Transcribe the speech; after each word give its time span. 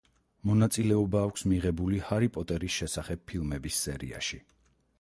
მონაწილეობა 0.51 1.19
აქვს 1.25 1.43
მიღებული 1.51 2.01
ჰარი 2.07 2.29
პოტერის 2.37 2.77
შესახებ 2.81 3.23
ფილმების 3.33 3.83
სერიაში. 3.89 4.41